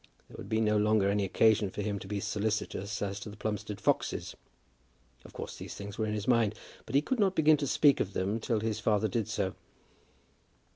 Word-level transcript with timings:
There 0.27 0.35
would 0.39 0.49
be 0.49 0.61
no 0.61 0.77
longer 0.77 1.09
any 1.11 1.23
occasion 1.25 1.69
for 1.69 1.83
him 1.83 1.99
to 1.99 2.07
be 2.07 2.19
solicitous 2.19 3.03
as 3.03 3.19
to 3.19 3.29
the 3.29 3.37
Plumstead 3.37 3.79
foxes. 3.79 4.35
Of 5.23 5.31
course 5.31 5.57
these 5.57 5.75
things 5.75 5.99
were 5.99 6.07
in 6.07 6.15
his 6.15 6.27
mind; 6.27 6.55
but 6.87 6.95
he 6.95 7.03
could 7.03 7.19
not 7.19 7.35
begin 7.35 7.57
to 7.57 7.67
speak 7.67 7.99
of 7.99 8.13
them 8.13 8.39
till 8.39 8.61
his 8.61 8.79
father 8.79 9.07
did 9.07 9.27
so. 9.27 9.53